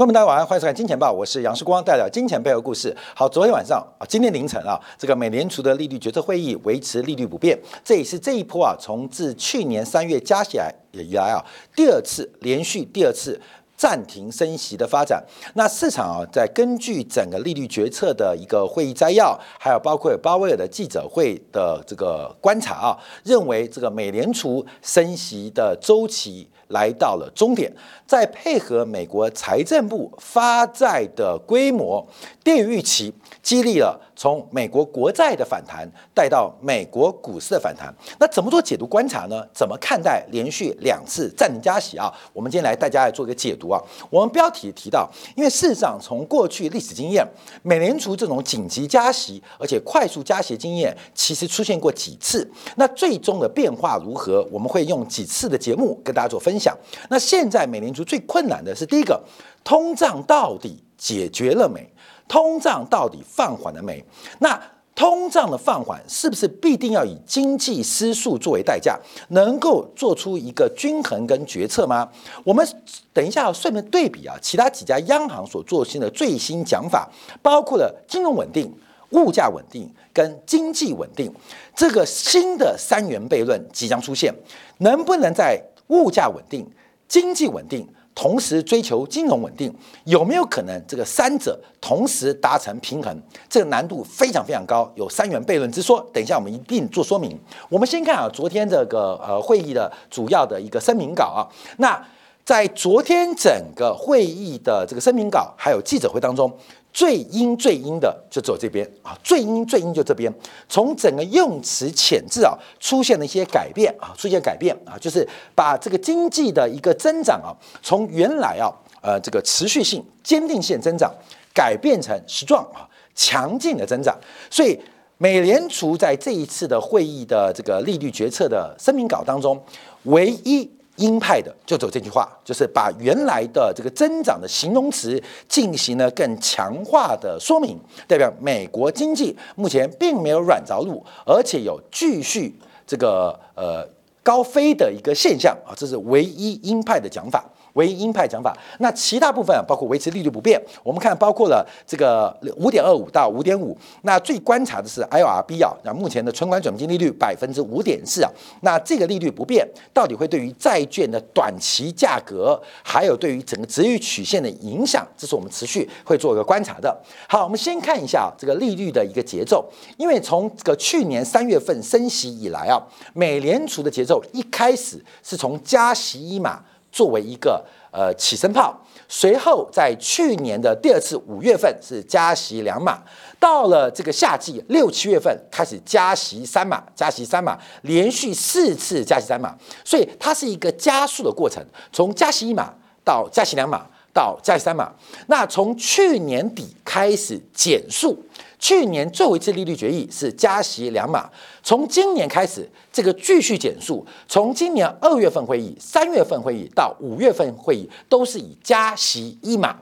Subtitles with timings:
[0.00, 2.96] 观众大家晚上欢迎收看《金钱报》，我是杨世光，带来金钱背后故事。
[3.14, 11.44] 好，昨天晚上啊，今天凌晨啊，这个美联储的利率决策会议维持利率不变，这也是这一波啊，从自去年三月加起来以来啊，
[11.76, 13.38] 第二次连续第二次。
[13.80, 15.24] 暂停升息的发展，
[15.54, 27.74] 那市场啊，在根据整个利率决策的一个会议摘要，还有包括鲍威尔的记者会的这个观察啊，认为这个美联储升息的周期来到了终点，
[28.06, 32.06] 再配合美国财政部发债的规模
[32.44, 37.90] 低于预期，激励了从美国国债的反弹带到美国股市的反弹。
[38.18, 39.42] 那怎么做解读观察呢？
[39.54, 42.12] 怎么看待连续两次暂停加息啊？
[42.34, 43.70] 我们今天来大家来做一个解读。
[43.70, 43.80] 啊，
[44.10, 47.26] 我们标题提到，因为事实上从过去历史经验，
[47.62, 52.46] 美联储这种紧急加息而且快速加息经验，其实出现过几次。
[52.76, 54.46] 那最终的变化如何？
[54.52, 56.76] 我们会用几次的节目跟大家做分享。
[57.08, 59.18] 那现在美联储最困难的是第一个，
[59.64, 61.90] 通胀到底解决了没？
[62.28, 64.04] 通胀到底放缓了没？
[64.38, 64.60] 那
[64.94, 69.00] 通胀的放缓是不是必定要以经济失速作为代价？
[69.28, 72.06] 能够做出一个均衡跟决策吗？
[72.44, 72.66] 我们
[73.14, 77.08] 等一下顺便对比啊，其他几家央行所做新的最新讲法，
[77.40, 78.70] 包括了金融稳定、
[79.12, 81.32] 物价稳定跟经济稳定
[81.74, 84.34] 这个新的三元悖论即将出现，
[84.78, 86.68] 能不能在物价稳定、
[87.08, 87.88] 经济稳定？
[88.20, 93.18] 同时追求金融稳定，有没有可能这个三者同时达成平衡？
[93.48, 96.06] 这个难度非常非常高，有三元悖论之说。
[96.12, 97.34] 等一下我们一并做说明。
[97.70, 101.40] 我们先看啊，昨天这个呃会议的主要的一个声明稿啊，
[101.78, 101.98] 那
[102.44, 106.54] 在昨天整个会议的这个声明稿还有记者会当中。
[106.92, 110.32] 最阴最阴的就走这边啊，最阴最阴就这边。
[110.68, 118.66] 从整个用词遣字啊，出现了一些改变啊，出现改变啊，就是把这个经济的一个增长啊，从原来啊，
[119.00, 121.12] 呃，这个持续性、坚定性增长，
[121.54, 124.18] 改变成实状啊，强劲的增长。
[124.50, 124.78] 所以，
[125.18, 129.62] 美联储在这一次的会议的这个利率决策的声明稿当中，
[130.04, 130.68] 唯一。
[131.00, 142.54] 鹰派的就走这句话，就是把原来的这个增长的形容词进行了更强化的说明，代表美国经济目前并没有软着陆，而且有继续
[142.86, 143.84] 这个呃
[144.22, 147.44] 高飞的一个现象啊，这是唯一鹰派的讲法。
[147.74, 150.60] 唯一鹰派讲法，那其他部分包括维持利率不变。
[150.82, 153.76] 我们看包括了这个五点二五到五点五。
[154.02, 158.30] 那最观察的是 IRB 啊，那目前的存款准备金利率百分之五点四啊。
[158.62, 166.96] 那这个利率不变，到底会对于债券的短期价格，还有对于整个值域曲线的影响，这是我们持续会做一个观察的。
[167.28, 172.80] 好，我们先看一下这个利率的一个节奏，因为从这个去年三月份升息以来啊，
[173.12, 176.64] 美联储的节奏一开始是从加息一码。
[176.90, 178.78] 作为一个呃起身炮，
[179.08, 183.02] 随后在去年的第二次五月份是加息两码，
[183.38, 192.74] 到了这个夏季六七月份开始加息三码，加息三码，连续四次加息三码，所以它是一个加速的过程，从加息一码
[193.04, 194.92] 到加息两码到加息三码，
[195.26, 198.20] 那从去年底开始减速。
[198.58, 201.30] 去年最后一次利率决议是加息两码，
[201.62, 204.04] 从今年开始，这个继续减速。
[204.28, 209.74] 从今年二月份会议、三月份会议到五月份会议，都是以加息一码。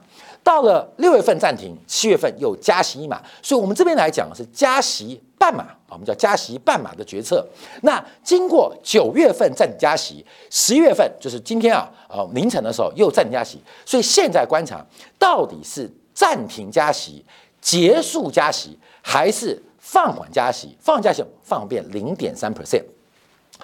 [0.49, 3.21] 到了六月份暂停，七月份又加息一码。
[3.39, 7.47] 所以，我们这边来讲是加息半码，我们叫加息半码的决策。
[7.83, 13.61] 那经过九月份暂停加息，十一月份就是今天啊，呃凌晨的时候又暂停加息。
[13.85, 14.83] 所以现在观察
[15.19, 17.23] 到底是暂停加息。
[17.61, 20.75] 结束加息还是放缓加息？
[20.79, 22.83] 放缓加息放变零点三 percent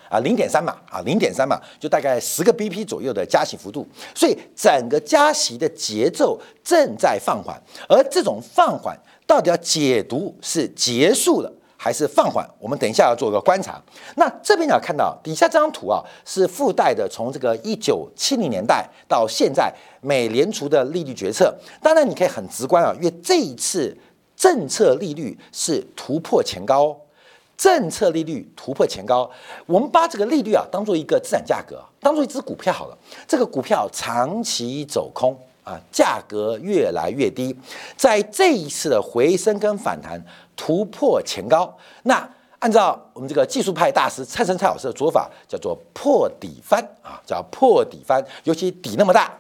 [0.10, 3.88] 啊，零点三嘛啊，零点三嘛，就大概十个 BP 左右的加息幅度。
[4.14, 12.48] 所以整个加息的节奏正在放缓，而这种放缓到底要解读是结束了还是放缓？
[12.60, 13.82] 我们等一下要做个观察。
[14.16, 19.74] 那这边要看到底下这张图啊，是附带的，从这个一九七零年代到现在。
[20.02, 21.52] 美联储的利率决策，
[21.82, 23.98] 当然你可以很直观啊，因为这一次
[24.36, 26.96] 政策利率是突破前高，
[27.58, 29.30] 政策利率突破前高，
[29.66, 32.98] 我们把这个利率啊当做一个资产价格，当做一只股票好了，
[33.28, 37.56] 这个股票长期走空啊，价格越来越低，
[37.96, 40.24] 在这一次的回升跟反弹
[40.56, 42.30] 突破前高，那
[42.60, 49.32] 按照我们这个技术派大师蔡生蔡老师的说法，叫做破底翻啊，叫破底翻，尤其底那么大。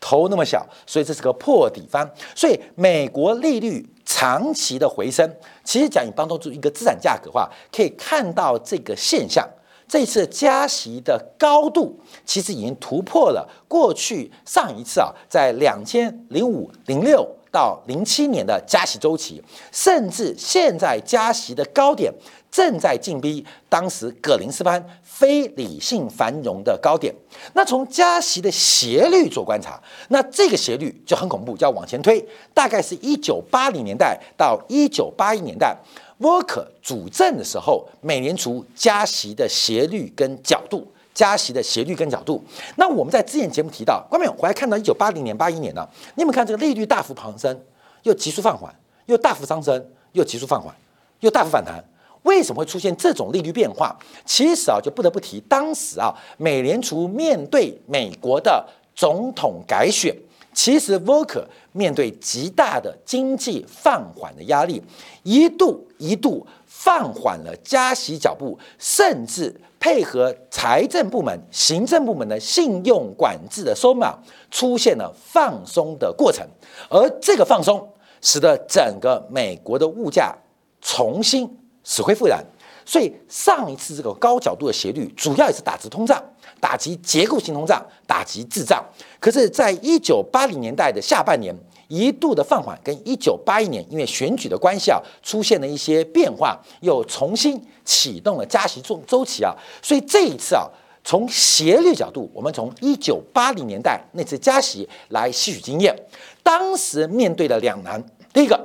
[0.00, 2.08] 头那么小，所以这是个破底翻。
[2.32, 5.30] 所以美国利率长期的回升，
[5.62, 9.46] 其实讲你帮助一个资产价格的话，可以看到这个现象，
[9.86, 22.10] 这次加息的高度其实已经突破了过去上一次啊，在两千零五零六到零七年的加息周期，甚至现在加息的高点
[22.58, 27.14] 正在进逼当时葛林斯潘非理性繁荣的高点。
[27.52, 35.76] 那从加息的斜率做观察，那这个斜率就很恐怖，要往前推，大概是一九八零年代到一九八一年代。
[36.18, 40.84] 沃克主政的时候，美联储加息的斜率跟角度，
[41.14, 42.42] 加息的斜率跟角度。
[42.74, 47.56] 那我们在之前节目提到，观众回来看到一九八零年、八一年呢，你有没有看这个利率大幅攀升，
[48.02, 48.74] 又急速放缓，
[49.06, 50.74] 又大幅上升，又急速放缓，
[51.20, 51.84] 又大幅反弹。
[52.22, 53.96] 为什么会出现这种利率变化？
[54.24, 60.14] 其实啊，就不得不提当时啊，美联储面对美国的总统改选。
[60.54, 64.82] 其实，Volcker 面对极大的经济放缓的压力，
[65.22, 74.18] 一度一度放缓了加息脚步，甚至配合财政部门、行政部门的信用管制的收码，
[74.50, 76.44] 出现了放松的过程。
[76.88, 77.88] 而这个放松，
[78.20, 80.34] 使得整个美国的物价
[80.80, 81.48] 重新
[81.88, 82.44] 死灰复燃。
[82.84, 86.22] 所以，上一次这个高角度的斜率，主要也是打击通胀。
[86.60, 88.84] 打击结构性通胀，打击滞胀。
[89.20, 91.54] 可是，在一九八零年代的下半年，
[91.88, 99.54] 一度的放缓，跟一九八一年因为选举的关系啊，出现了一些变化，又重新启动了加息周周期啊。
[99.82, 100.66] 所以这一次啊，
[101.04, 105.94] 从斜率角度，我们从一九八零年代那次加息来吸取经验。
[106.42, 108.02] 当时面对的两难，
[108.32, 108.58] 第一个，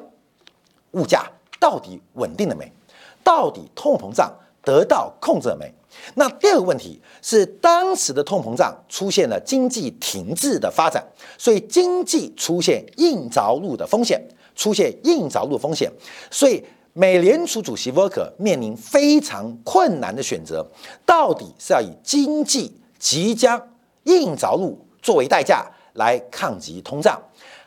[0.92, 1.30] 物价
[1.60, 2.72] 到底稳定了没？
[3.24, 4.32] 到底通膨胀
[4.62, 5.74] 得到控制了没？
[6.16, 11.04] 那第二个问题是，当时的通膨胀出现了经济停滞的发展，
[11.38, 14.20] 所以经济出现硬着陆的风险，
[14.56, 15.92] 出现硬着陆风险，
[16.32, 20.66] 所以美联储主席沃克面临非常困难的选择，
[21.06, 23.62] 到底是要以经济即将
[24.06, 27.22] 硬着陆作为代价来抗击通胀，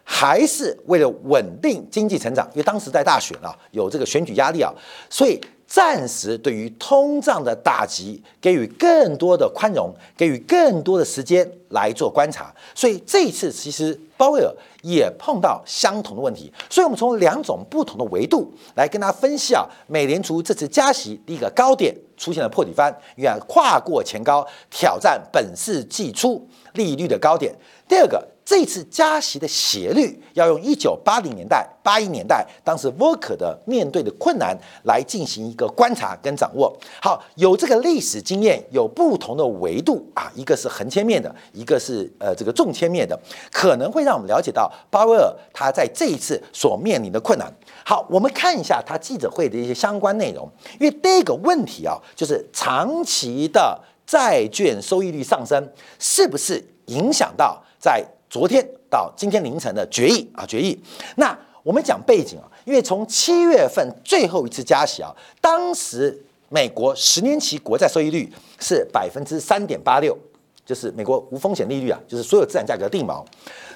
[0.09, 2.49] 还是为了稳定经济成长？
[2.53, 4.73] 因为当时在大选啊，有这个选举压力啊，
[5.11, 5.39] 所以。
[5.69, 12.55] 暂时对于通胀的打击给予更多的宽容，给予更多的时间来做观察。
[12.73, 16.53] 所以这一次其实鲍威尔也碰到相同的问题。
[16.71, 27.53] 所以我们从两种不同的维度来跟大家分析啊，美联储这次加息第一个高点出现了破底翻，远跨过前高，挑战本世纪初利率的高点。
[27.89, 28.25] 第二个。
[28.47, 36.73] 这次加息的斜率要用一九八零年代、八一年代当时沃克的面对的困难来进行一个观察跟掌握。
[37.03, 43.19] 好，有这个历史经验，有不同的维度啊，一个是横切面的，一个是呃这个纵切面的，
[43.51, 47.53] 可能会让我们了解到鲍威尔他在这一次所面临的困难。
[47.85, 53.77] 好，我们看一下他记者会的一些相关内容，因为第一个问题啊，就是长期的
[54.07, 55.69] 债券收益率上升，
[55.99, 60.79] 是不是影响到在昨天到今天凌晨的决议啊，决议。
[61.17, 70.17] 那我们讲背景啊，因为从七月份最后一次加息啊，当时美国十年期国债收益率是百分之三点八六，
[70.65, 73.25] 就是美国无风险利率啊，就是所有资产价格定锚。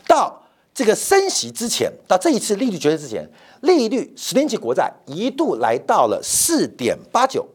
[0.07, 0.41] 到
[0.75, 3.29] 这个升息之前，到这一次利率决议之前，
[3.63, 7.47] 利率十年期国债一度来到了四点八九，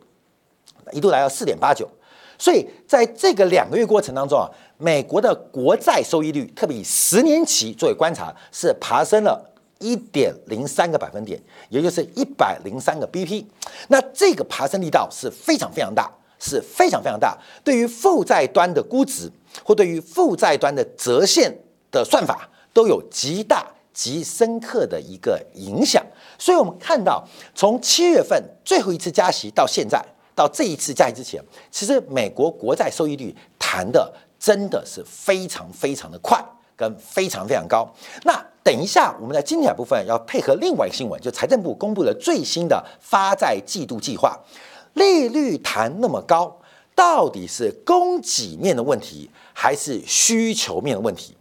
[0.91, 1.89] 一度来到四点八九。
[2.37, 4.49] 所以在这个两个月过程当中啊。
[4.77, 9.41] 美国的国债收益率，特别以十年期作为观察，是爬升了
[9.79, 11.39] 一点零三个百分点，
[11.69, 13.45] 也就是一百零三个 BP。
[13.87, 17.37] 那这个爬升力道是非常非常大，是非常非常大。
[17.63, 19.31] 对于负债端的估值，
[19.63, 21.57] 或对于负债端的折现
[21.89, 26.05] 的算法，都有极大极深刻的一个影响。
[26.37, 30.03] 所以，我们看到从七月份最后一次加息到现在，
[30.35, 31.41] 到这一次加息之前，
[31.71, 34.13] 其实美国国债收益率谈的。
[34.45, 36.39] 真的是非常非常的快，
[36.77, 37.91] 跟非常非常高。
[38.25, 44.39] 那等一下，我们在精彩部分要配合另外一个新闻，就财政部公布了最新的发债季度计划，
[44.93, 46.55] 利率谈那么高，
[46.93, 51.35] 到底是供给面的问题，还是需求面的问题？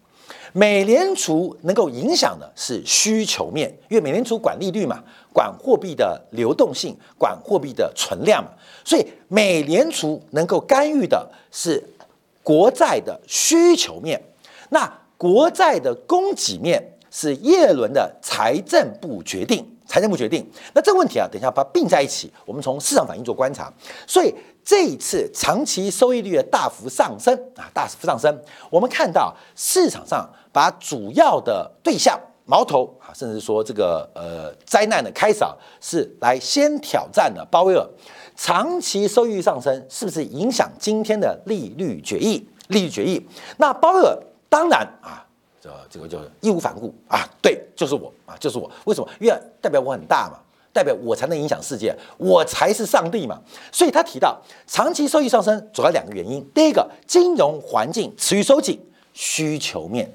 [0.54, 8.50] 美联储能够影响的是需求面，因为美联储管利率嘛，管货币的流动性，管货币的存量嘛，
[8.82, 11.84] 所以美联储能够干预的是。
[12.44, 14.22] 国债的需求面，
[14.68, 20.46] 那国债的供给面是耶伦的财政部决定，财政部决定。
[20.74, 23.72] 那这个问题啊，等一下把它并在一起，我们从市场反应做观察。
[24.06, 37.88] 所以这一次长期收益率的大幅上升啊，大幅上升，我们看到市场上把主要的对象矛头啊，甚至说这个呃灾难的开始啊，是来先挑战的鲍威尔。
[38.36, 42.46] 长期收益上升是不是影响今天的利率决议？
[42.68, 43.24] 利率决议，
[43.58, 45.24] 那鲍威尔当然啊，
[45.60, 48.70] 这这个就义无反顾啊，对，就是我啊，就是我。
[48.86, 49.08] 为什么？
[49.20, 50.38] 因为代表我很大嘛，
[50.72, 53.38] 代表我才能影响世界，我才是上帝嘛。
[53.70, 58.80] 所以他提到长期收益上升主要两个原因：第一个，金融环境持续收紧，
[59.12, 60.10] 需求面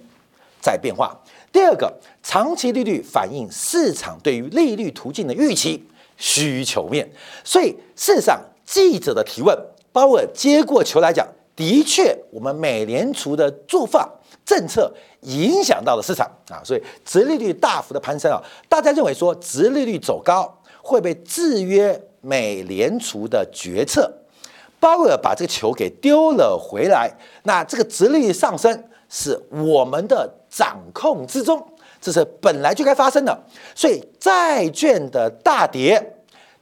[0.60, 1.16] 在变化；
[1.52, 5.86] 第二个，长期利率反映市场对于利率途径的预期。
[6.20, 7.10] 需求面，
[7.44, 9.58] 所以事实上，记者的提问，
[9.92, 14.08] 鲍威尔接过球来讲，的确，我们美联储的做法
[14.46, 24.12] 政策影响到了市场啊，所以殖利率大幅的攀升啊，大家认为说殖利率走高会被制约美联储的决策，
[24.78, 27.10] 鲍威尔把这个球给丢了回来，
[27.44, 31.66] 那这个殖利率上升是我们的掌控之中。
[32.02, 33.44] 这是本来就该发生的，
[33.76, 36.16] 所以债券的大跌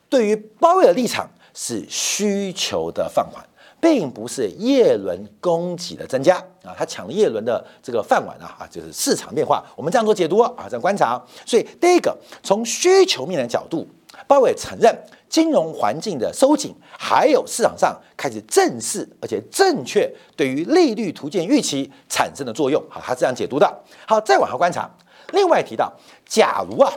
[0.09, 3.43] 对于鲍威尔立场是需求的放缓，
[3.79, 11.21] 并不是叶伦供给的增加啊，他抢了叶伦的这个饭碗啊啊，就是市场变化，我们这样做解读啊，这样观察。
[11.45, 13.87] 所以第一个从需求面的角度，
[14.27, 14.95] 鲍威尔承认
[15.29, 23.83] 金融环境的收紧，还有市场上开始正视而且正确对于利率图鉴预期产生的作用，好，他这样解读的。
[24.07, 24.89] 好，再往下观察。
[25.33, 25.91] 另外提到，
[26.25, 26.91] 假如啊，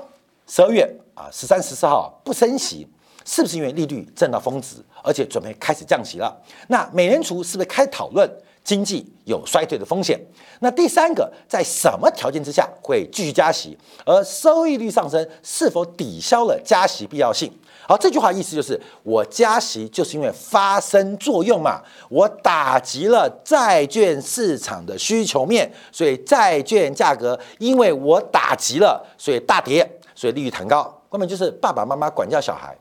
[0.46, 2.86] 十二月啊十三、十四号不升息，
[3.24, 6.34] 是不是因为利率正到峰值，而且准备开始降息了？
[6.68, 8.30] 那美联储是不是开讨论
[8.62, 10.20] 经济有衰退的风险？
[10.60, 13.76] 那第三个，在什么条件之下会继续加息？
[14.04, 17.52] 而收益率上升是否抵消了加息必要性？
[17.90, 31.02] 好，这句话意思就是，我加息就是因为发生作用嘛，我打击了债券市场的需求面，所以债券价格因为我打击了，所以大跌，所以利率弹高。
[31.10, 32.78] 根本就是爸爸妈妈管教小孩，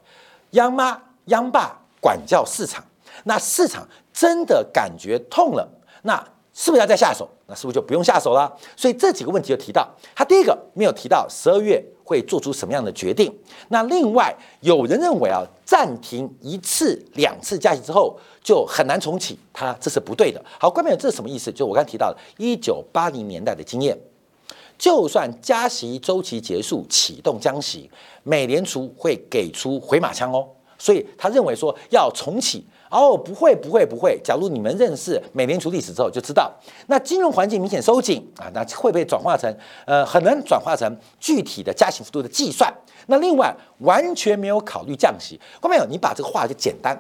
[0.51, 2.83] 央妈央爸管教市场，
[3.23, 5.67] 那市场真的感觉痛了，
[6.03, 6.23] 那
[6.53, 7.27] 是不是要再下手？
[7.47, 8.55] 那是不是就不用下手了？
[8.75, 11.83] 所以这几个问题就提到，他第一个没有提到十二月。
[12.09, 13.31] 会做出什么样的决定？
[13.67, 20.43] 那另外有人认为啊，暂停一次、两次加息之后就很难重启，它这是不对的。
[20.59, 21.51] 好，观众朋友，这是什么意思？
[21.51, 23.95] 就我刚提到的，一九八零年代的经验，
[24.75, 27.87] 就算加息周期结束，启动降息，
[28.23, 30.47] 美联储会给出回马枪哦。
[30.79, 32.65] 所以他认为说要重启。
[32.89, 34.19] 哦，不会，不会，不会。
[34.23, 36.51] 假如你们认识美联储历史之后，就知道
[36.87, 39.55] 那金融环境明显收紧啊，那会被转化成
[39.85, 42.73] 呃，很难转化成具体的加息幅度的计算。
[43.05, 45.39] 那另外完全没有考虑降息。
[45.61, 46.99] 后面有，你把这个话就简单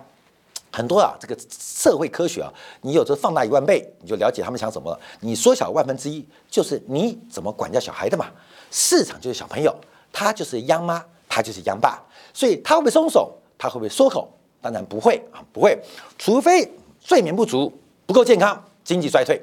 [0.71, 1.17] 很多啊。
[1.19, 4.99] 这个社会科学啊，你有时候放大一万倍，你就了解他们想什么了。
[5.21, 8.27] 你缩小万分之一，就是你怎么管教小孩的嘛。
[8.69, 9.75] 市场就是小朋友，
[10.13, 11.99] 他就是央妈，他就是央爸，
[12.31, 13.35] 所以他会不会松手？
[13.59, 14.27] 他会不会缩口？
[14.59, 15.79] 当然不会啊，不会，
[16.17, 17.71] 除非睡眠不足、
[18.05, 19.41] 不够健康、经济衰退，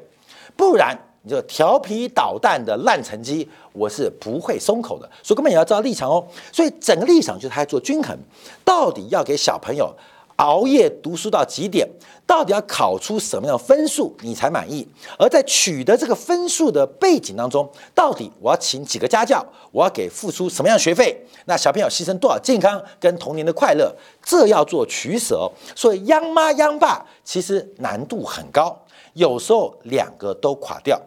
[0.57, 5.09] 不然你就调皮捣蛋的烂成绩，我是不会松口的。
[5.23, 6.27] 所以根本也要知道立场哦。
[6.53, 8.17] 所以整个立场就是他在做均衡，
[8.65, 9.95] 到底要给小朋友。
[10.37, 11.89] 熬夜读书到几点？
[12.27, 14.87] 到底要考出什么样的分数你才满意？
[15.17, 19.45] 而在取得这个分数的背景当中，到底我要请几个家教？
[19.71, 21.17] 我要给付出什么样的学费？
[21.45, 23.95] 那小朋友牺牲多少健康跟童年的快乐？
[24.25, 25.49] 这要做取舍。
[25.77, 28.77] 所以央妈央爸其实难度很高，
[29.15, 31.01] 有时候两个都垮掉。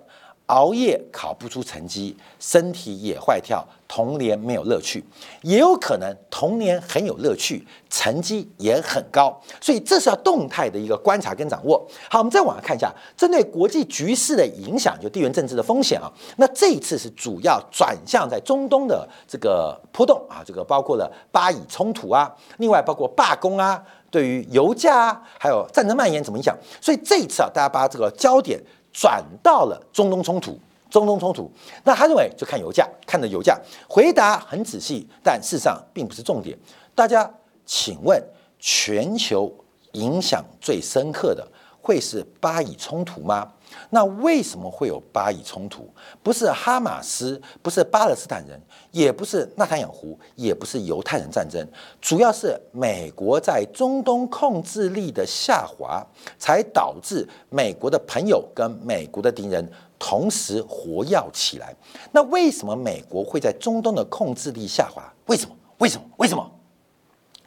[0.50, 5.04] 熬夜考不出成绩，身体也坏掉，童年没有乐趣，
[5.44, 11.88] 也有可能童年很有乐趣，成绩也很高，所以这是要动态的一个观察跟掌握。
[12.10, 26.58] 好，我们再往下看一下，针对国际局势的影响，就地缘政治的风险啊，那这一次是主要转向在中东的这个波动啊，这个包括了巴以冲突啊，另外包括罢工啊，对于油价啊，还有战争蔓延怎么影响？
[26.82, 28.60] 所以这一次啊，大家把这个焦点。
[29.00, 31.50] 转到了中东冲突，中东冲突，
[31.86, 36.58] 那他认为就看油价，看的油价，回答很仔细，但事实上并不是重点。
[36.94, 37.32] 大家
[37.66, 38.22] 请问，
[38.60, 39.50] 全球
[39.94, 41.48] 影响最深刻的
[41.82, 43.50] 会是巴以冲突吗？
[43.90, 45.88] 那为什么会有巴以冲突？
[46.22, 48.60] 不是哈马斯，不是巴勒斯坦人，
[48.92, 51.66] 也不是纳坦雅胡，也不是犹太人战争，
[52.02, 56.06] 主要是美国在中东控制力的下滑，
[56.38, 61.76] 才导致美国的朋友跟美国的敌人同时活跃起来。
[62.12, 65.04] 那为什么美国会在中东的控制力下滑？
[65.28, 65.56] 为什么？
[65.78, 66.04] 为什么？
[66.18, 66.52] 为什么？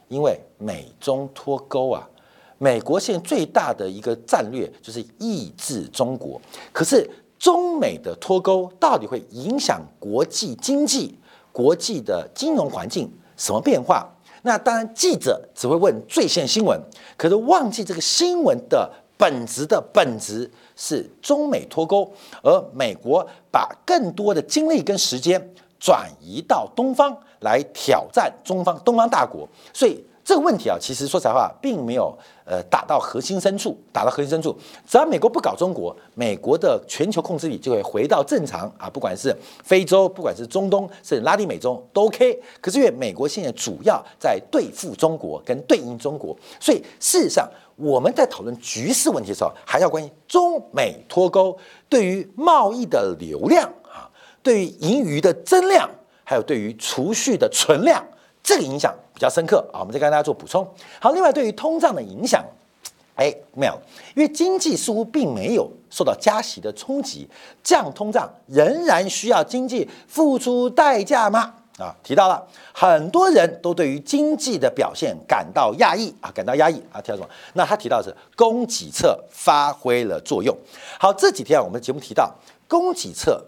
[0.09, 2.07] 因为美中脱钩啊！
[2.63, 6.41] 美国现在最大的一个战略就是抑制中国，
[6.73, 11.19] 可是中美的脱钩到底会影响国际经济、
[11.51, 14.09] 国际的金融环境什么变化？
[14.43, 16.81] 那当然，记者只会问最新新闻，
[17.17, 22.09] 可是忘记这个新闻的本质的本质是中美脱钩，
[22.45, 30.01] 而美国把更多的精力跟时间转移到东方来挑战中方东方大国，所以。
[30.25, 34.57] 这个问题啊，其实说实话，并没有呃打到核心深处，打到核心深处。
[34.87, 42.41] 只要美国不搞中国，美国的全球控制力就会回到正常啊，不管是非洲，不管是中东，甚至拉丁美洲都 OK。
[42.61, 54.09] 可是因为美国现在主要在对付中国跟对应中国，所以事实上我们在讨论局势问题的时候，还要关心中美脱钩对于贸易的流量啊，
[54.41, 55.91] 对于盈余的增量，
[56.23, 58.07] 还有对于储蓄的存量。
[58.43, 60.67] 这个影响比较深刻啊，我们再跟大家做补充。
[61.01, 62.45] 好，另外对于通胀的影响，
[63.15, 63.79] 哎，没有，
[64.17, 67.29] 因为经济似乎并没有受到加息的冲击，
[67.63, 71.55] 降通胀仍然需要经济付出代价吗？
[71.79, 72.45] 啊，提到了
[72.75, 77.29] 很多人都对于经济的表现感到压抑啊，感到压抑啊，提到什么？
[77.55, 80.57] 那他提到是供给侧发挥了作用。
[80.99, 82.35] 好，这几天啊，我们节目提到
[82.67, 83.43] 供给侧。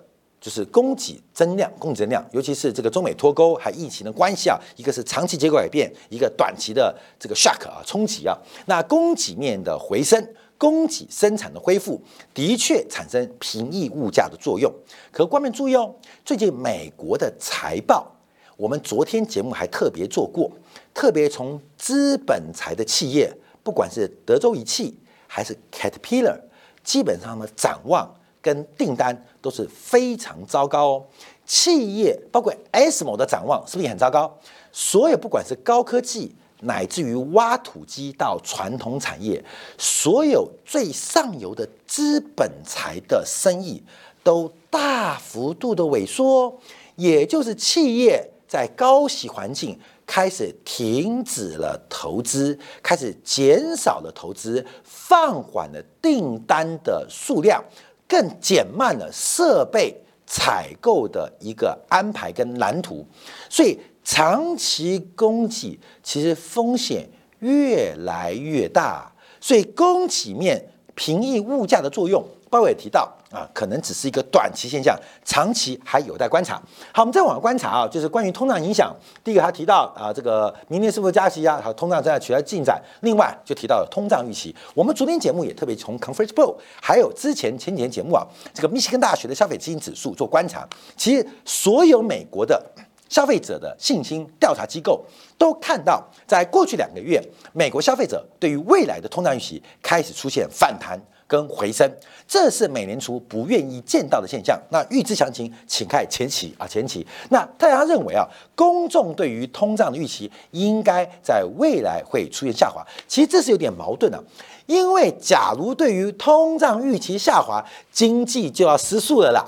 [0.44, 8.36] 就是供给增量，供给增量，尤其是这个中美脱钩还疫情的关系啊，一个是长期结构改变，一个短期的这个 shock 啊冲击啊，
[8.66, 10.22] 那供给面的回升，
[10.58, 11.98] 供给生产的恢复，
[12.34, 14.70] 的确产生平抑物价的作用。
[15.10, 15.94] 可关键注意哦，
[16.26, 18.14] 最近美国的财报，
[18.58, 20.52] 我们昨天节目还特别做过，
[20.92, 24.94] 特别从资本财的企业，不管是德州仪器
[25.26, 26.38] 还是 Caterpillar，
[26.82, 28.14] 基本上呢展望。
[28.44, 31.04] 跟订单都是非常糟糕哦，
[31.46, 34.30] 企业包括 S 某的展望是不是也很糟糕？
[34.70, 39.42] 所有不管是高科技，乃至于挖土机到传统产业，
[39.78, 43.82] 所有最上游的资本财的生意
[44.22, 46.60] 都大幅度的萎缩，
[46.96, 57.64] 也就是企业在高息环境开始停止了投资，开始减少了投资，放缓了订单的数量。
[58.08, 59.94] 更减慢了设备
[60.26, 63.06] 采购的一个安排跟蓝图，
[63.48, 67.08] 所以长期供给其实风险
[67.40, 72.24] 越来越大，所以供给面平抑物价的作用。
[72.50, 76.54] 鲍威尔提到啊，可能只是一个短期现象，长期还有待观察。
[76.92, 78.94] 好，我们再往下观察啊，就是关于通胀影响。
[79.24, 81.60] 第一个他提到啊，这个明年是否加息啊？
[81.62, 82.80] 好，通胀正在取得进展。
[83.00, 84.54] 另外就提到了通胀预期。
[84.72, 90.64] 我们昨天节目也特别从 Conference Board，还有之前前几天节目啊，这个密西根大学的消费信心指数做观察。
[90.96, 92.62] 其实所有美国的
[93.08, 95.04] 消费者的信心调查机构
[95.36, 101.00] 都看到，在过去两个月，美国消费者对于未来的通胀预期开始出现反弹。
[101.26, 101.90] 跟回升，
[102.28, 104.60] 这是美联储不愿意见到的现象。
[104.70, 107.06] 那预知详情，请看前期啊，前期。
[107.30, 112.84] 那大家认为啊，公众对于通胀的预期应该在未来会出现下滑。
[113.08, 114.22] 其实这是有点矛盾的，
[114.66, 119.44] 因为假如对于通胀预期下滑，经济就要失速了啦。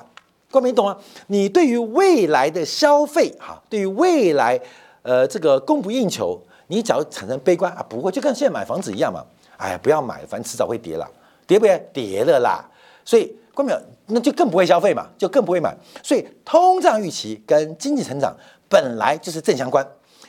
[0.51, 0.97] 各位懂吗？
[1.27, 4.59] 你对于未来的消费哈，对于未来
[5.03, 9.23] 呃这个供不应求，你只要产生悲观啊，不会就跟现在买房子一样嘛。
[9.59, 11.07] 哎呀，不要买，反正迟早会跌了。
[11.47, 11.91] 跌不跌？
[11.93, 12.69] 跌了啦，
[13.05, 15.77] 所以关没有，那就更不会消费嘛，就更不会买。
[16.03, 18.37] 所以通胀预期跟经济成长
[18.69, 19.87] 本来就是正相关，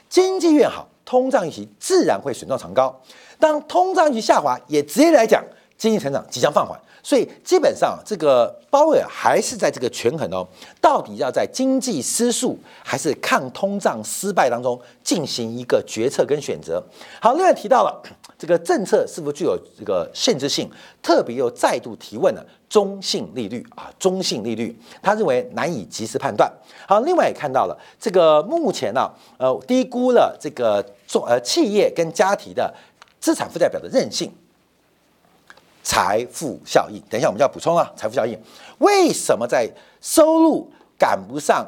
[0.07, 3.01] 经济越好，通胀预期自然会水涨船高。
[3.39, 5.43] 当通胀预期下滑，也直接来讲，
[5.77, 6.79] 经济成长即将放缓。
[7.07, 10.45] 所以基本上，这个鲍威尔还是在这个权衡哦，
[10.81, 16.83] 到底要在经济失速还是抗通胀失败当中进行一个决策跟选择。
[17.21, 18.03] 好，另外提到了
[18.37, 20.69] 这个政策是否具有这个限制性，
[21.01, 26.51] 特别又再度提问了中性利率啊，中性利率，他认为难以及时判断。
[26.85, 32.75] 好，另外也看到了这个目前呢，呃，低估了这个中呃企业跟家庭的
[33.21, 34.29] 资产负债表的韧性。
[35.87, 37.89] 财富效应，等一下我们就要补充啊。
[37.95, 38.37] 财富效应
[38.79, 39.65] 为什么在
[40.01, 40.69] 收入
[40.99, 41.65] 赶不上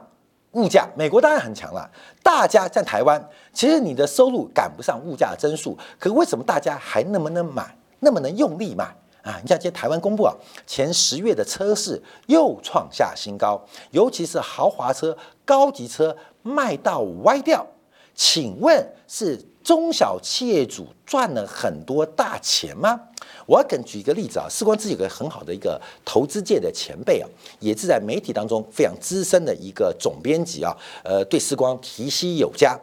[0.51, 0.85] 物价？
[0.93, 1.89] 美国当然很强了，
[2.21, 8.83] 大家在台湾，其实你的收入赶不上物价的增速，可为什么大家还那么能买，那么能用力买
[9.21, 9.39] 啊？
[9.41, 10.35] 你像今天台湾公布啊，
[10.67, 17.65] 前十月的车市又创下新高，尤其是豪华车、高级车卖到歪掉，
[18.13, 19.41] 请问是？
[19.69, 22.99] 中小企业主赚了很多大钱吗？
[23.45, 27.29] 我要跟举一个例子啊，时光自己有个很好的一个投资界的前辈啊，
[27.59, 32.75] 也是在媒体当中非常资深的一个总编辑啊，呃，对时光提携有加。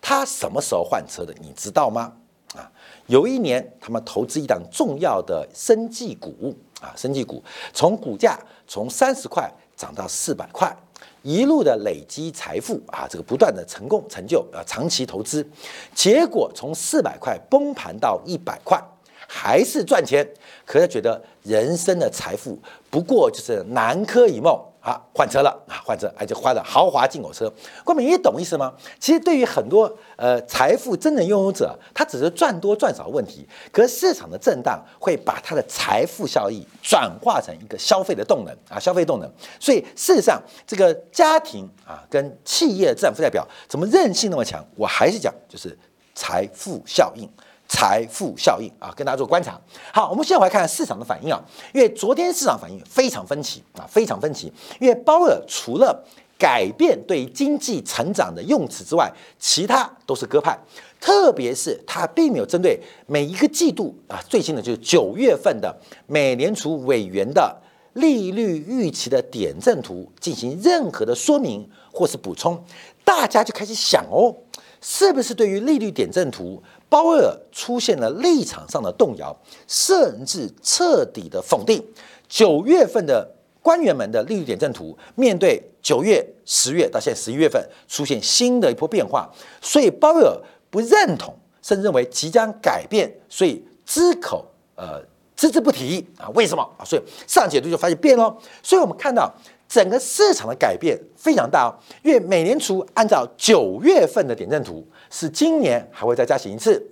[0.00, 1.32] 他什么时候换车的？
[1.40, 2.12] 你知道吗？
[2.56, 2.68] 啊，
[3.06, 7.40] 有一年他们投资一档重要的生技股啊，生技股
[7.72, 10.76] 从股价从三十块涨到四百块，
[11.22, 15.48] 一路的累积财富啊，这个不断的成功成就啊，长期投资，
[15.94, 18.82] 结果从四百块崩盘到一百块，
[19.28, 20.26] 还是赚钱，
[20.64, 22.58] 可他觉得人生的财富
[22.90, 24.58] 不过就是南柯一梦。
[24.82, 27.50] 啊，换车了啊，换车，而且换了豪华进口车。
[27.84, 28.74] 郭美，你懂意思吗？
[28.98, 33.48] 其实对于很多呃财富真正拥有者，他只是赚多赚少问题。
[33.70, 39.30] 可是市场的震荡会把他的财富效益转化成一个消费的动能啊，消费动能。
[39.60, 44.64] 所以事实上，这个家庭啊跟企业资产负债表怎么韧性那么强？
[44.74, 45.78] 我还是讲就是
[46.12, 47.30] 财富效应。
[47.72, 49.58] 财富效应啊，跟大家做观察。
[49.94, 54.52] 好，我们现在来看市场的反应啊，因为昨天市场反应非常分歧啊，非常分歧。
[54.78, 56.04] 因为鲍尔除了
[56.38, 60.56] 改变对经济成长的用词之外，其他都是鸽派，
[61.00, 65.74] 特别是他并没有针对每一个季度啊，最新的就是九月份的
[66.06, 67.56] 美联储委员的
[67.94, 72.62] 利率预期的点阵图进行任何的说明或是补充，
[73.02, 74.36] 大家就开始想哦，
[74.82, 76.62] 是不是对于利率点阵图？
[76.90, 79.34] 鲍威尔出现了立场上的动摇，
[79.66, 81.82] 甚至彻底的否定。
[82.28, 83.26] 九月份的
[83.62, 89.30] 官员们的利率点阵图，面对九月、十月到现在十一月份出现新的一波变化，
[89.62, 90.36] 所以鲍威尔
[90.68, 95.00] 不认同，甚至认为即将改变，所以只口呃
[95.36, 96.28] 只字不提啊？
[96.34, 96.84] 为什么啊？
[96.84, 98.36] 所以上解读就发现变了。
[98.62, 99.32] 所以我们看到
[99.72, 104.86] 整个市场的改变非常大，因为美联储按照九月份的点阵图。
[105.08, 106.86] 是今年还会再加息一次，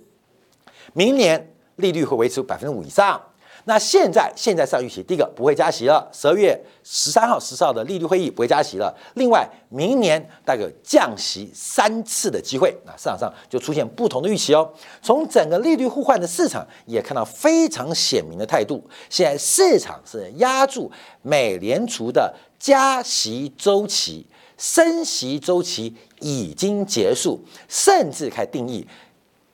[0.93, 3.21] 明年利率会维持百分之五以上。
[3.65, 8.91] 那现在现在上预期，第一个不会加息了，十二月十三号、十四号的利率会议不会加息了。
[9.13, 14.67] 另外，明年大概降息三次的机会，那市场上就出现不同的预期哦。
[15.03, 20.91] 从整个利率互换的市场也看到非常鲜明的态度，现在市场是压住
[21.21, 24.27] 美联储的加息周期。
[24.57, 28.87] 升息周期已经结束，甚至开始定义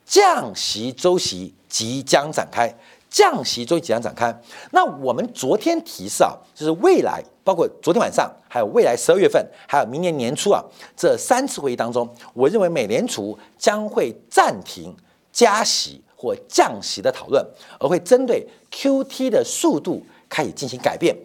[0.04, 2.70] 降息周期即将展开。
[3.08, 4.38] 降息周期即将展开。
[4.72, 10.62] 那我们昨天提示啊，就是未来包括昨天晚上，还有未来十二月份，还有明年年初啊，
[10.94, 14.94] 这三次会议当中，我认为美联储将会暂停
[15.32, 17.42] 加息或降息的讨论，
[17.80, 21.16] 而会针对 Q T 的速度开始进行改变。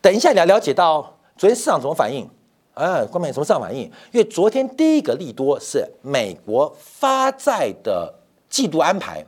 [0.00, 2.28] 等一下你要了解到昨天市场怎么反应。
[2.74, 3.82] 呃，关面什么上反应？
[4.12, 8.14] 因为昨天第一个利多是美国发债的
[8.48, 9.24] 季度安排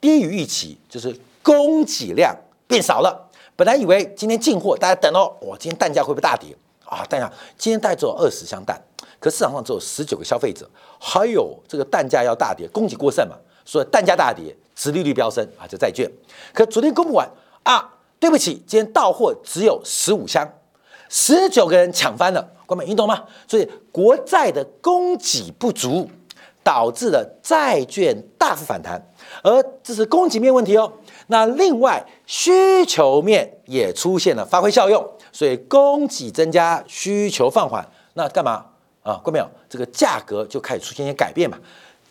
[0.00, 2.32] 低于预期，就是供给量
[2.68, 3.28] 变少了。
[3.56, 7.04] 本来以为今天进货，大家等哦，我，今天蛋价会不会大跌啊？
[7.08, 8.80] 蛋价今天大概只有二十箱蛋，
[9.18, 16.08] 可市场上只有十九个消费者，还有这个蛋价要大跌，供给过剩嘛，所以蛋价大跌，殖利率飙升啊，就债券。
[16.54, 17.28] 可昨天公布完
[17.64, 20.48] 啊，对不起，今天到货只有十五箱。
[21.08, 23.24] 十九个人抢翻了，关美，你懂吗？
[23.48, 26.08] 所以国债的供给不足，
[26.62, 29.04] 导致了债券大幅反弹，
[29.42, 30.92] 而这是供给面问题哦。
[31.26, 38.64] 那另外需求面也出现了发挥效用，所以供给增加，需求放缓，那干嘛
[39.02, 39.14] 啊？
[39.14, 39.50] 关没有？
[39.68, 41.58] 这个价格就开始出现一些改变嘛。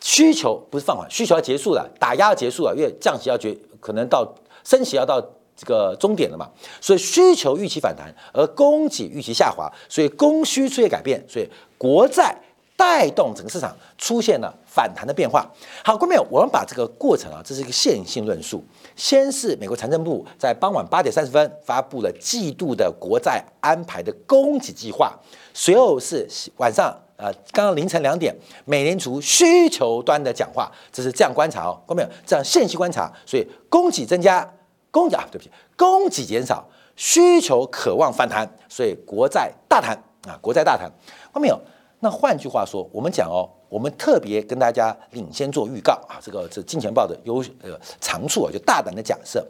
[0.01, 4.29] 需求不是放缓，需求要结束了，打压要结束了，因为降息要决，可能到
[4.65, 5.25] 升息要到。
[5.61, 6.49] 这个终点了嘛，
[6.81, 11.47] 所以需求预期反弹，而供给预期下滑，所以供需出现改变，所以
[11.77, 12.35] 国债
[12.75, 15.47] 带动整个市场出现了反弹的变化。
[15.85, 18.63] 好，各位朋友，我们把这个过程啊，这是一个线性论述。
[18.95, 25.13] 先是美国财政部在傍晚八点三十分发布了季度的国债安排的供给计划，
[25.53, 34.51] 随后是晚上呃刚刚凌晨两点，美联储需求端的讲话，这是这样观察哦，各位朋友，这样线性观察，所以供给增加。
[34.91, 39.95] 供给啊，对不起，供给减少，需求渴望反弹，所以国债大谈
[40.27, 40.91] 啊，国债大谈，
[41.33, 41.59] 看没有？
[42.03, 49.45] 那换句话说，我们讲哦，我们特别跟大家领先做预告啊，这个是金钱豹的优呃长处啊，就大胆的假设。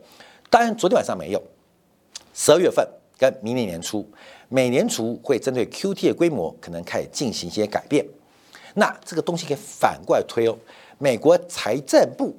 [0.50, 1.42] 当然，昨天晚上没有，
[2.34, 2.86] 十二月份
[3.18, 4.06] 跟明年年初，
[4.50, 8.06] 美联储会针对 Q T 的规模可能开始进行一些改变。
[8.74, 10.58] 那这个东西可以反过来推哦，
[10.98, 12.36] 美国财政部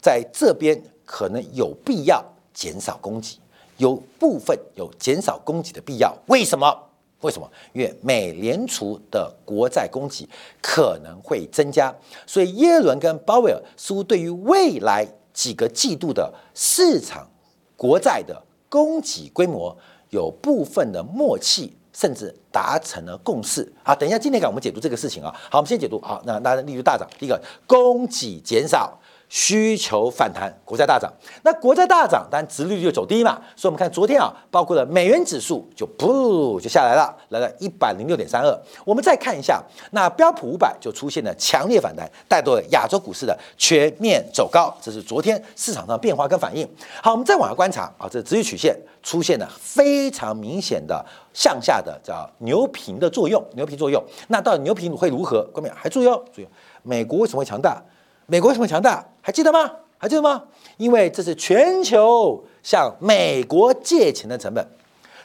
[0.00, 2.24] 在这边可能有必要。
[2.56, 3.38] 减少供给，
[3.76, 6.16] 有部分有减少供给的必要。
[6.28, 6.74] 为什么？
[7.20, 7.46] 为什么？
[7.74, 10.26] 因为美联储的国债供给
[10.62, 11.94] 可能会增加，
[12.26, 17.28] 所以耶伦跟鲍威尔似乎对于未来几个季度的市场
[17.76, 19.76] 国债的供给规模
[20.08, 23.70] 有部分的默契，甚至达成了共识。
[23.82, 25.34] 好，等一下，今天给我们解读这个事情啊。
[25.50, 26.00] 好，我们先解读。
[26.00, 28.98] 好，那那利率大涨，第一个供给减少。
[29.28, 31.12] 需求反弹，国债大涨。
[31.42, 33.40] 那国债大涨，但殖利率就走低嘛。
[33.56, 38.56] 所以我们看昨天啊，包括了美元指数就噗就下来了，来了一百零六点三二。
[38.84, 44.72] 我们再看一下，那标普五百就出现了强烈反弹，带动了亚洲股市的全面走高。
[44.80, 46.68] 这是昨天市场上变化跟反应。
[47.02, 54.02] 好，我们再往下观察啊，这殖率曲线出现了非常明显的向下的叫牛平的作用，牛平作用。
[54.28, 55.42] 那到底牛平会如何？
[55.52, 56.46] 各位还注意哦，注意，
[56.82, 57.82] 美国为什么会强大？
[58.26, 59.06] 美国为什么强大？
[59.22, 59.70] 还记得吗？
[59.98, 60.42] 还记得吗？
[60.76, 64.66] 因为这是全球向美国借钱的成本，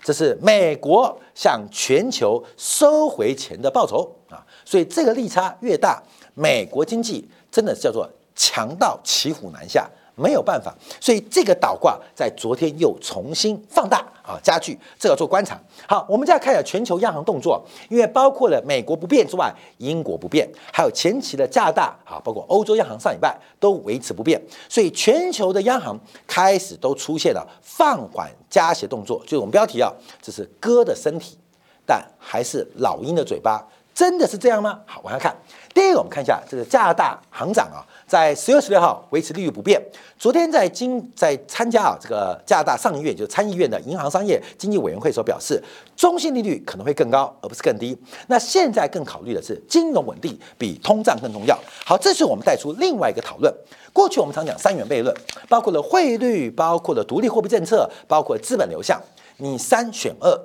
[0.04, 4.46] 这是美国向全球收回钱的报酬啊！
[4.64, 6.02] 所以这个利差越大，
[6.36, 9.90] 美国经济真的叫做强到骑虎难下。
[10.22, 15.60] 没有办法，所以这个倒挂在昨天又重新放大啊，加剧，这要做观察。
[15.88, 29.22] 好，我们再看一下全球央行动作，因为包括了美国不变之外，英国不变，还有前期的加拿大啊，包括欧洲央行上礼拜都维持不变，所以全球的央行开始都出现了放缓加息动作。
[29.24, 31.38] 就是我们标题啊，这是鸽的身体，
[31.86, 33.68] 但还是老鹰的嘴巴，
[34.02, 34.80] 真的是这样吗？
[34.88, 35.32] 好，往下看。
[35.76, 37.86] 第一个，我们看一下这个加拿大行长啊。
[38.08, 39.80] 在十月十六号维持利率不变。
[40.18, 45.64] 昨天在经在参加啊这个加拿大上议院就是参议院的银行商业经济委员会所表示，
[45.96, 47.96] 中性利率可能会更高，而不是更低。
[48.26, 51.56] 那现在更考虑的是金融稳定比通胀更重要。
[51.86, 53.54] 好，这是我们带出另外一个讨论。
[53.94, 55.16] 过去我们常讲三元悖论，
[55.48, 59.00] 包括了汇率，包括了独立货币政策，包括资本流向。
[59.38, 60.42] 你三选二，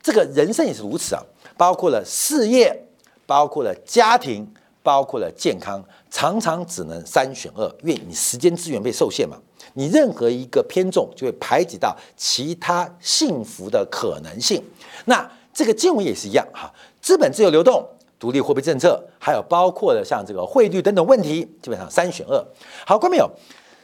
[0.00, 1.22] 这个人生也是如此啊，
[1.56, 2.86] 包括了事业，
[3.30, 4.52] 包括了家庭。
[4.82, 5.78] 包括了健康，
[6.10, 9.36] 常常只能三选二，因为你时间资源被受限嘛。
[9.74, 14.64] 你任何一个偏重，就会排挤到其他幸福的可能性。
[15.04, 17.86] 那这个金融也是一样哈，资本自由流动、
[18.18, 22.42] 独立货币政策，还有包括了像这个汇率等等问题，基本上三选二。
[22.86, 23.30] 好，观众朋友，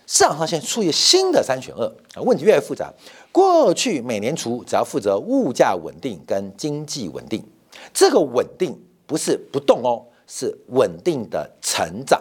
[0.07, 2.91] 市场上现在出现新的三选二啊，问题越来越复杂。
[3.31, 7.45] 过去美联储只要负责物价稳定跟经济稳定，
[7.93, 10.05] 这个稳定不是不动哦。
[10.29, 12.21] 是稳定的成长，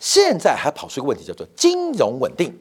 [0.00, 2.58] 现在还跑出一个问题，叫做金融稳定。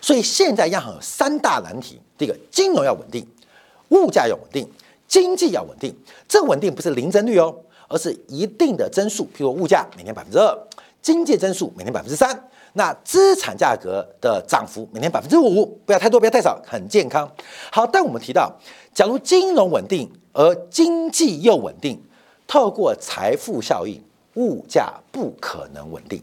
[0.00, 3.24] 所以现在央行有三大难题：第一个，金融要稳定，
[3.90, 4.68] 物价要稳定，
[5.06, 5.96] 经济要稳定。
[6.26, 7.54] 这稳定不是零增率哦，
[7.86, 10.58] 而是一定的增速，譬如物价每年百分之二，
[11.00, 17.32] 经济增速每年百分之三，那资产价格的涨幅每年百分之五，不要太多，不要太少，很健康。
[17.70, 18.52] 好，但我们提到，
[18.92, 22.02] 假如金融稳定而经济又稳定。
[22.48, 24.02] 透过财富效应，
[24.34, 26.20] 物价不可能稳定。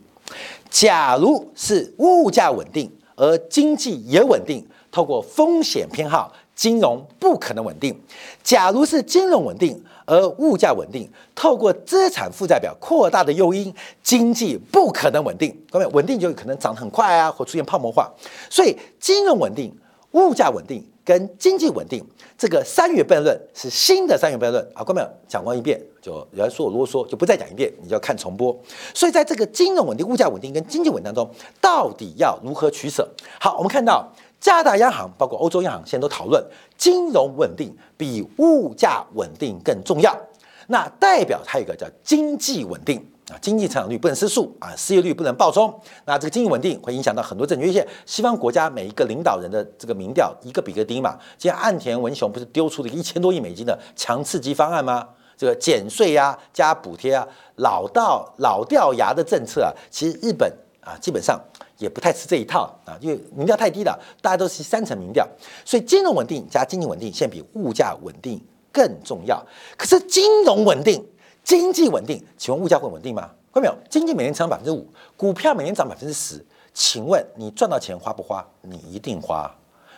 [0.70, 7.98] 假如是物价稳定而经济也稳定，透过风险偏好，金融不可能稳定。
[8.44, 15.56] 假如是金融稳定而物价稳定，透过资产负债表扩大的诱因，经济不可能稳定。
[15.70, 18.12] 各位，稳定就可能涨得很快啊，或出现泡沫化。
[18.50, 19.72] 所以，金融稳定、
[20.14, 20.84] 物价稳定。
[21.06, 22.04] 跟经济稳定，
[22.36, 28.58] 这个三元悖论是新的三元悖论啊，观众讲过一遍，就有人说我啰嗦，就不再讲一遍，你就要看重播。
[28.94, 31.30] 所以在这个金融稳定、物价稳定跟经济稳当中，
[31.62, 33.08] 到底要如何取舍？
[33.40, 36.44] 好，我们看到加拿大央行包括欧洲央行现在都讨论，
[36.76, 40.20] 金融稳定比物价稳定更重要。
[40.68, 43.08] 那代表它有一个叫经济稳定。
[43.32, 45.74] 啊，经济成长率不能失速啊，失业率不能暴冲。
[46.06, 51.18] 那这个经济稳定会影响到很多证券，因为西方国家每一个领导人的这个民调一个比一个低嘛。
[51.36, 55.08] 今天岸田文雄不是丢出了一千多亿美金的强刺激方案吗？
[55.36, 60.48] 这个减税呀，加补贴啊，老到老掉牙的政策啊，其实日本
[60.82, 61.42] 啊基本上
[61.80, 65.28] 也不太吃这一套啊，因为民调太低了，大家都是三层民调，
[65.66, 68.40] 所以金融稳定加经济稳定现在比物价稳定
[68.72, 69.44] 更重要。
[69.76, 71.04] 可是金融稳定。
[71.46, 73.30] 经济稳定，请问物价会稳定吗？
[73.54, 73.76] 看到没有？
[73.90, 78.46] 经济每年成长百分之五，股票每年涨百分之十，请问你赚到钱花不花？
[78.62, 79.50] 你一定花。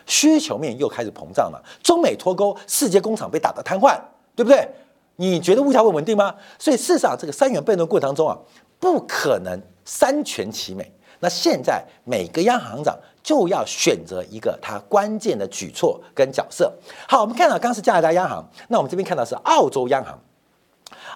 [0.06, 3.98] 需求面又开始膨胀了，中美脱钩，世界工厂被打得瘫痪，
[4.36, 4.68] 对不对？
[5.16, 6.34] 你觉得物价会稳定吗？
[6.58, 8.38] 所以事实上，这个三元悖论过程当中啊，
[8.78, 10.92] 不可能三全其美。
[11.20, 16.72] 那现在每个央行长就要选择一个他关键的举措跟角色。
[17.08, 20.18] 好，我们看到刚是加拿大央行，那我们这边看到是澳洲央行。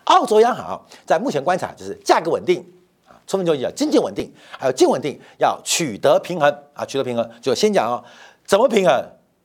[0.05, 2.65] 澳洲央行在目前观察就是价格稳定
[3.07, 8.03] 啊，充分就业经济稳定，还有净稳定要取得平衡啊，取得平衡就先讲哦，
[8.45, 9.05] 怎么平衡？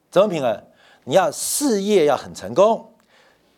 [0.09, 0.63] 怎么平衡？
[1.03, 2.93] 你要事业要很成功，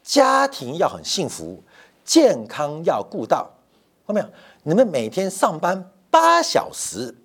[0.03, 1.63] 家庭要很幸福，
[2.03, 3.49] 健康要顾到，
[4.05, 4.27] 看到没有？
[4.63, 7.15] 你们每天上班八小时，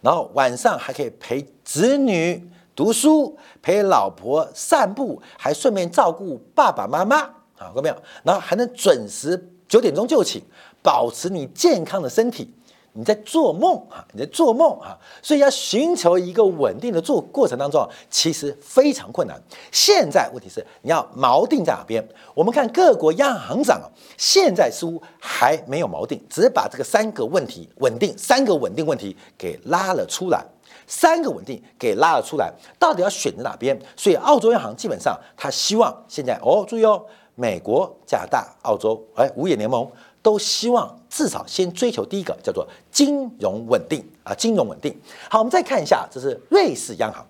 [0.00, 7.30] 然后晚上还可以陪子女读书，陪老婆散步，还顺便照顾爸爸妈妈。
[7.58, 7.96] 啊，看到没有？
[8.22, 10.40] 然后还能准时九点钟就寝，
[10.82, 12.50] 保持你健康的身体，
[12.92, 19.40] 你在做梦啊，你在做梦啊，所以要寻求一个稳定的做过程当中，其实非常困难。
[19.70, 22.06] 现在问题是你要锚定在哪边？
[22.34, 30.44] 我们看各国央行行长啊，现在似乎还没有锚定，只是把这个三个问题稳定三个稳定问题给拉了出来。
[30.90, 33.78] 三个稳定给拉了出来，到底要选择哪边？
[33.94, 37.04] 所以澳洲央行基本上他希望现在哦，注意哦，
[37.40, 39.88] 美国、加拿大、澳洲，哎，五眼联盟
[40.20, 45.00] 都希望至少先追求第一个叫做金融稳定啊，金融稳定。
[45.30, 47.24] 好，我们再看一下，这是瑞士央行。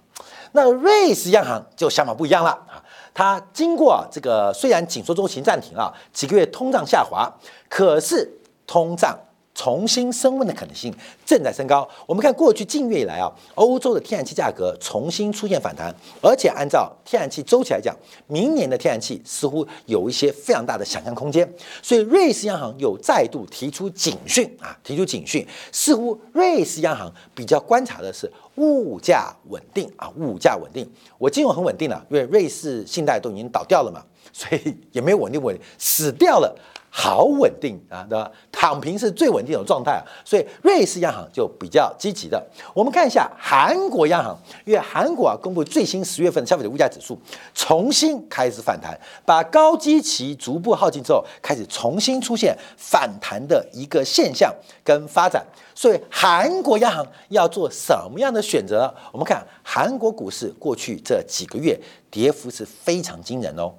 [0.52, 7.30] 那瑞士央行就想法不一样了啊，它经过这个虽然紧缩周期暂停啊，几个月通胀下滑，
[7.68, 9.14] 可是通胀。
[9.58, 10.94] 重新升温的可能性
[11.26, 11.86] 正在升高。
[12.06, 15.92] 我们看过去近月以来啊，欧洲的天然气价格重新出现反弹，
[16.22, 17.92] 而且按照天然气周期来讲，
[18.28, 21.52] 明年的天然气似乎有一些非常大的想象空间。
[21.82, 30.88] 所以瑞士央行又再度提出警讯啊，提出警讯，似乎瑞士央行比较观察的是物价稳定啊，物价稳定。
[31.18, 34.00] 我金融很稳定了，因为瑞士信贷都已经倒掉了嘛，
[34.32, 36.56] 所以也没有稳定稳定，死掉了。
[36.90, 38.30] 好稳定啊，对吧？
[38.50, 42.44] 躺平是最稳定的状态啊，所以瑞士央行就比较积极的。
[42.74, 47.18] 我们看一下韩国央行，因为韩国啊公布最新十月份消费者物价指数，
[47.54, 55.44] 重新开始反弹，把高基期逐步耗尽之后，开始重新出现反弹的一个现象跟发展。
[55.74, 58.92] 所以韩国央行要做什么样的选择？
[59.12, 61.78] 我们看韩国股市过去这几个月
[62.10, 63.72] 跌幅是非常惊人哦。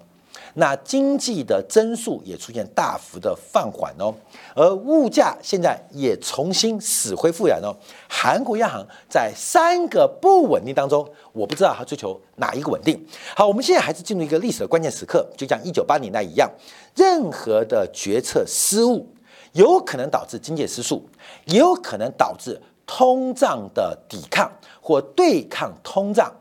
[0.56, 4.14] 那经济的增速也出现大幅的放缓哦，
[4.56, 7.76] 而物价现在也重新死灰复燃哦。
[8.10, 13.00] 韩国央行在三个不稳定当中，我不知道它追求哪一个稳定。
[13.36, 16.50] 好，我们现在还是进入一个历史的关键时刻，就像一九八年代一样，
[16.96, 19.08] 任何的决策失误
[19.54, 21.08] 有可能导致经济失速，
[21.46, 26.34] 也有可能导致通胀的抵抗或对抗通胀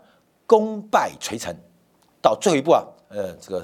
[0.47, 1.55] 功败垂成。
[2.23, 3.63] 到最后一步啊，呃，这个。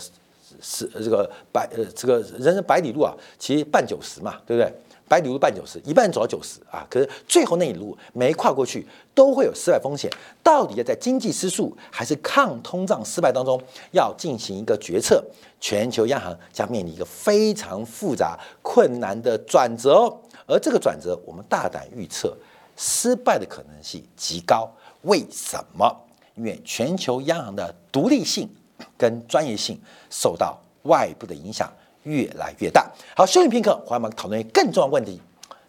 [0.61, 4.73] 是这个百呃，这个人生百里路啊，其实半九十嘛，对不对？
[5.07, 6.87] 百里路半九十，一半走到九十啊。
[6.88, 10.11] 可是最后那一路没跨过去，都会有失败风险。
[10.43, 13.61] 到底要在经济失速还是抗通胀失败当中，
[13.93, 15.23] 要进行一个决策？
[15.61, 22.35] 全球央行将面临一个非常复杂困难的转折哦，而这个转折，我们大胆预测，
[22.75, 24.71] 失败的可能性极高。
[25.03, 25.95] 为什么？
[26.35, 28.49] 因为全球央行的独立性。
[28.97, 32.91] 跟专业性受到外部的影响越来越大。
[33.17, 35.21] 好，休息片刻，我们讨论更重要的问题。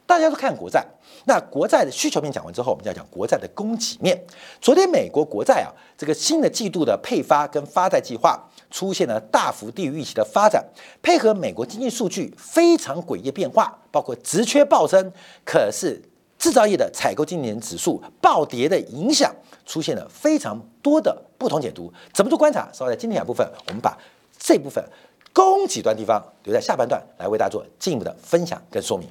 [0.08, 0.86] 大家都看国债，
[1.26, 4.24] 那国债的需求面讲完之后，我们就要讲国债的供给面。
[4.62, 8.40] 昨天美国国债啊，这个新的季度的配发跟发债计划
[8.70, 10.64] 出现了大幅低于预期的发展，
[11.02, 15.12] 配合美国经济数据非常诡异变化，包括职缺暴增，
[15.44, 16.00] 可是
[16.38, 19.34] 制造业的采购经理人指数暴跌的影响，
[19.66, 21.24] 出现了非常多的。
[21.38, 22.70] 不同解读，怎么做观察？
[22.72, 23.98] 稍后在今天两部分，我们把
[24.38, 24.84] 这部分
[25.34, 29.08] 供给端地方留在下半段来为大家做进一步的分享跟说明。